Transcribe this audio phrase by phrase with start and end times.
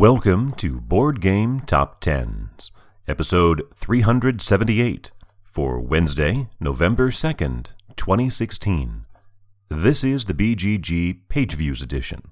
[0.00, 2.72] Welcome to Board Game Top Tens,
[3.06, 5.10] episode 378
[5.42, 9.04] for Wednesday, November 2nd, 2016.
[9.68, 12.22] This is the BGG Page Views edition.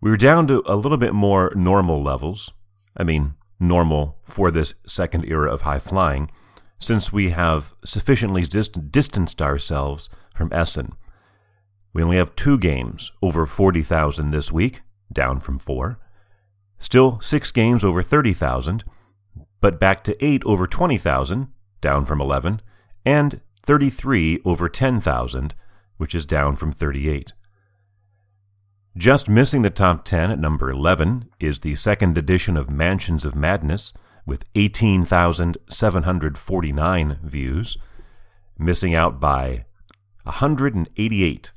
[0.00, 2.52] We're down to a little bit more normal levels.
[2.96, 6.30] I mean, normal for this second era of high flying,
[6.78, 10.92] since we have sufficiently dist- distanced ourselves from Essen.
[11.92, 14.82] We only have two games over 40,000 this week,
[15.12, 15.98] down from four.
[16.78, 18.84] Still six games over 30,000,
[19.60, 21.48] but back to eight over 20,000,
[21.80, 22.60] down from 11,
[23.04, 25.54] and 33 over 10,000,
[25.96, 27.32] which is down from 38.
[28.96, 33.34] Just missing the top 10 at number 11 is the second edition of Mansions of
[33.34, 33.94] Madness
[34.26, 37.78] with 18,749 views,
[38.58, 39.64] missing out by
[40.24, 41.52] 188.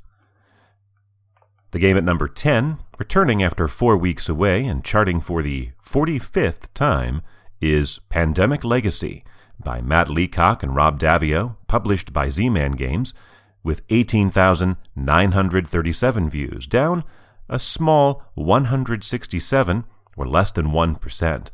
[1.72, 6.72] The game at number 10, returning after four weeks away and charting for the 45th
[6.74, 7.22] time,
[7.60, 9.22] is Pandemic Legacy
[9.58, 13.14] by Matt Leacock and Rob Daviau, published by Z Man Games,
[13.62, 17.04] with 18,937 views, down
[17.48, 19.84] a small 167,
[20.16, 21.48] or less than 1%.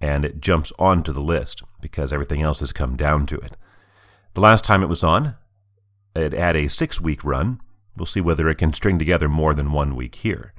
[0.00, 3.56] And it jumps onto the list because everything else has come down to it.
[4.34, 5.34] The last time it was on,
[6.14, 7.60] it had a six week run.
[7.96, 10.52] We'll see whether it can string together more than one week here.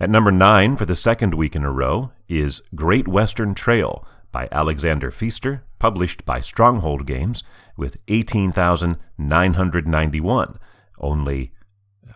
[0.00, 4.48] At number nine for the second week in a row is Great Western Trail by
[4.52, 7.42] Alexander Pfister, published by Stronghold Games,
[7.76, 10.58] with 18,991,
[11.00, 11.52] only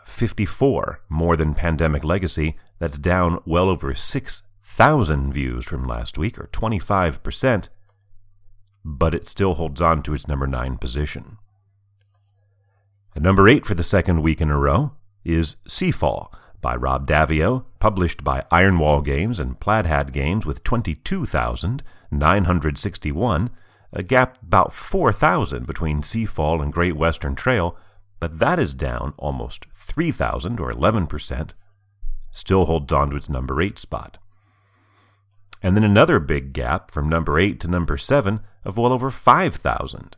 [0.05, 2.57] 54 more than Pandemic Legacy.
[2.79, 7.69] That's down well over 6,000 views from last week, or 25%,
[8.85, 11.39] but it still holds on to its number 9 position.
[13.17, 14.93] At number 8 for the second week in a row
[15.25, 23.51] is Seafall by Rob Daviau, published by Ironwall Games and Plaid Hat Games with 22,961,
[23.93, 27.77] a gap about 4,000 between Seafall and Great Western Trail,
[28.21, 31.53] but that is down almost 3,000 or 11%,
[32.31, 34.17] still holds on to its number 8 spot.
[35.63, 40.17] And then another big gap from number 8 to number 7 of well over 5,000.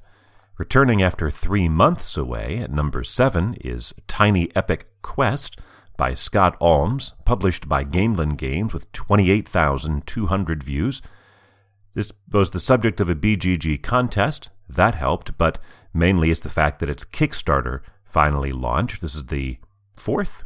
[0.56, 5.58] Returning after three months away at number 7 is Tiny Epic Quest
[5.96, 11.02] by Scott Almes, published by Gamelyn Games with 28,200 views.
[11.94, 14.50] This was the subject of a BGG contest.
[14.68, 15.58] That helped, but
[15.92, 19.00] mainly it's the fact that its Kickstarter finally launched.
[19.00, 19.58] This is the
[19.96, 20.42] fourth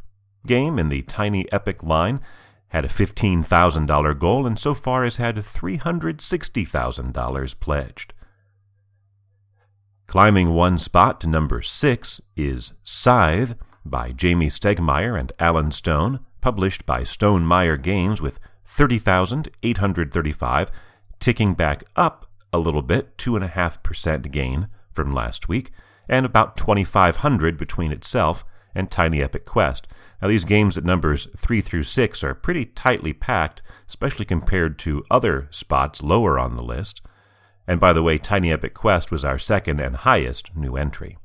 [0.46, 2.20] game in the Tiny Epic line.
[2.68, 8.12] Had a $15,000 goal and so far has had $360,000 pledged.
[10.06, 16.86] Climbing one spot to number six is Scythe by Jamey Stegmaier and Alan Stone, published
[16.86, 20.70] by Stonemaier Games with 30,835,
[21.20, 25.70] ticking back up a little bit, 2.5% gain from last week,
[26.08, 28.44] and about 2,500 between itself
[28.74, 29.86] and Tiny Epic Quest.
[30.20, 35.04] Now, these games at numbers 3 through 6 are pretty tightly packed, especially compared to
[35.10, 37.00] other spots lower on the list.
[37.66, 41.18] And by the way, Tiny Epic Quest was our second and highest new entry.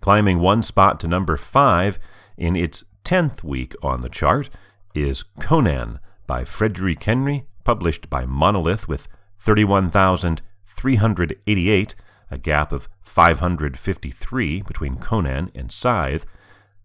[0.00, 1.98] Climbing one spot to number 5
[2.38, 4.48] in its 10th week on the chart
[4.94, 11.94] is Conan by Frederic Henry, published by Monolith with 31,388,
[12.30, 16.24] a gap of 553 between Conan and Scythe.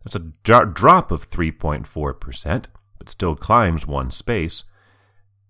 [0.03, 2.65] That's a drop of 3.4%,
[2.97, 4.65] but still climbs one space.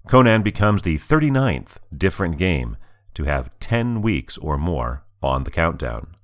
[0.07, 2.77] Conan becomes the 39th different game
[3.15, 6.14] to have 10 weeks or more on the countdown.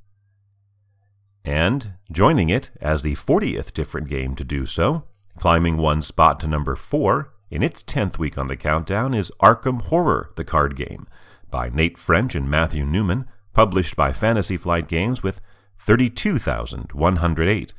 [1.43, 5.05] And joining it as the 40th different game to do so,
[5.37, 9.81] climbing one spot to number 4 in its 10th week on the countdown, is Arkham
[9.81, 11.07] Horror, the card game,
[11.49, 15.41] by Nate French and Matthew Newman, published by Fantasy Flight Games with
[15.79, 17.73] 32,108,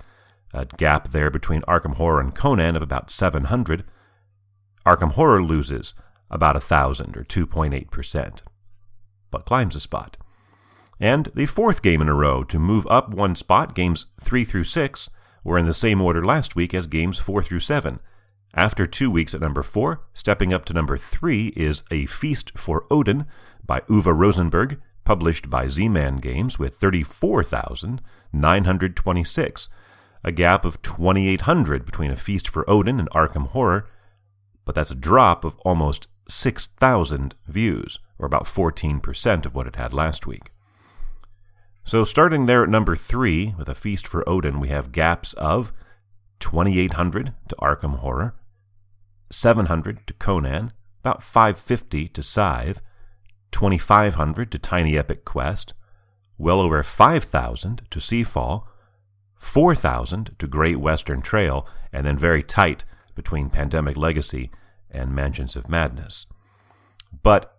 [0.53, 3.85] a gap there between Arkham Horror and Conan of about 700.
[4.85, 5.95] Arkham Horror loses
[6.31, 8.41] about 1,000 or 2.8%,
[9.31, 10.17] but climbs a spot.
[11.03, 14.63] And the fourth game in a row to move up one spot, games 3 through
[14.63, 15.11] 6,
[15.43, 17.99] were in the same order last week as games 4 through 7.
[18.55, 22.87] After two weeks at number 4, stepping up to number 3 is A Feast for
[22.89, 23.27] Odin
[23.67, 29.69] by Uwe Rosenberg, published by Z Man Games with 34,926,
[30.23, 33.89] a gap of 2,800 between A Feast for Odin and Arkham Horror,
[34.65, 39.93] but that's a drop of almost 6,000 views, or about 14% of what it had
[39.93, 40.53] last week.
[41.85, 45.73] So, starting there at number 3 with A Feast for Odin, we have gaps of
[46.39, 48.35] 2800 to Arkham Horror,
[49.31, 52.81] 700 to Conan, about 550 to Scythe,
[53.51, 55.75] 2500 to Tiny Epic Quest,
[56.39, 58.65] well over 5000 to Seafall,
[59.35, 62.85] 4000 to Great Western Trail, and then very tight
[63.17, 64.51] between Pandemic Legacy
[64.89, 66.27] and Mansions of Madness.
[67.23, 67.57] But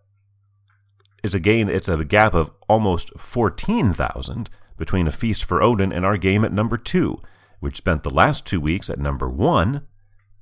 [1.23, 6.05] it's a gain it's a gap of almost 14,000 between A Feast for Odin and
[6.05, 7.21] our game at number 2,
[7.59, 9.87] which spent the last 2 weeks at number 1.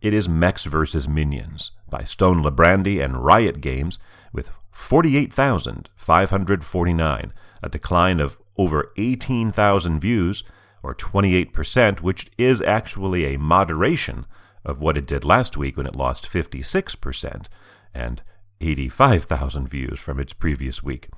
[0.02, 1.08] It is Mechs vs.
[1.08, 4.00] Minions by Stone Librande and Riot Games
[4.34, 10.44] with 48,549, a decline of over 18,000 views
[10.82, 14.26] or 28%, which is actually a moderation
[14.66, 17.46] of what it did last week when it lost 56%
[17.94, 18.24] and
[18.62, 21.10] 85,000 views from its previous week.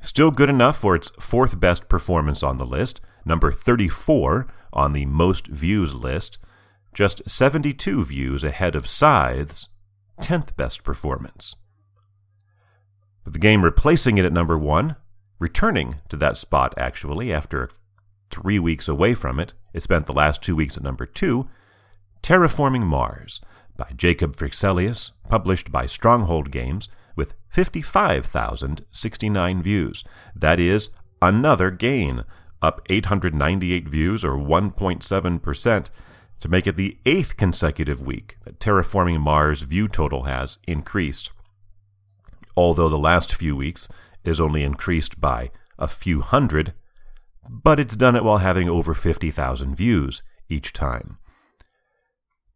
[0.00, 5.06] Still good enough for its fourth best performance on the list, number 34 on the
[5.06, 6.38] most views list,
[6.92, 9.68] just 72 views ahead of Scythe's
[10.20, 11.54] 10th best performance.
[13.24, 14.96] But the game replacing it at number 1,
[15.38, 17.70] returning to that spot actually after
[18.30, 21.48] three weeks away from it, it spent the last two weeks at number 2,
[22.22, 23.40] Terraforming Mars
[23.76, 30.04] by Jacob Fryxelius, published by Stronghold Games, with 55,069 views.
[30.34, 30.90] That is
[31.20, 32.24] another gain,
[32.60, 35.90] up 898 views or 1.7%,
[36.40, 41.30] to make it the eighth consecutive week that Terraforming Mars view total has increased.
[42.56, 43.86] Although the last few weeks
[44.24, 46.72] is only increased by a few hundred,
[47.48, 51.18] but it's done it while having over 50,000 views each time.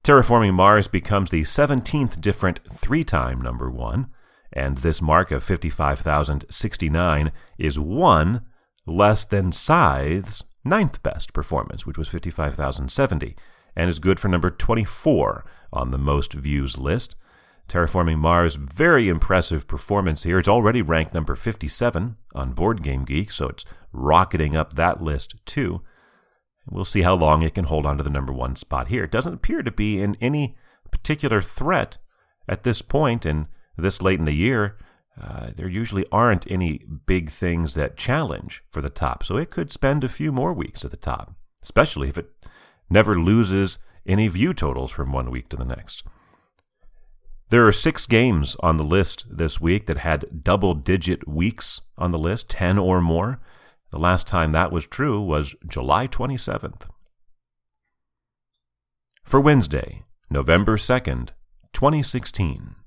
[0.06, 4.06] Terraforming Mars becomes the 17th different three time number one,
[4.52, 8.42] and this mark of 55,069 is one
[8.86, 13.34] less than Scythe's ninth best performance, which was 55,070,
[13.74, 17.16] and is good for number 24 on the most views list.
[17.68, 20.38] Terraforming Mars, very impressive performance here.
[20.38, 25.34] It's already ranked number 57 on Board Game Geek, so it's rocketing up that list
[25.46, 25.82] too.
[26.68, 29.04] We'll see how long it can hold on to the number one spot here.
[29.04, 30.56] It doesn't appear to be in any
[30.90, 31.98] particular threat
[32.48, 33.46] at this point, and
[33.76, 34.76] this late in the year.
[35.20, 39.72] Uh, there usually aren't any big things that challenge for the top, so it could
[39.72, 42.30] spend a few more weeks at the top, especially if it
[42.90, 46.02] never loses any view totals from one week to the next.
[47.48, 52.10] There are six games on the list this week that had double digit weeks on
[52.10, 53.40] the list, 10 or more.
[53.90, 56.88] The last time that was true was July 27th.
[59.22, 61.30] For Wednesday, November 2nd,
[61.72, 62.74] 2016.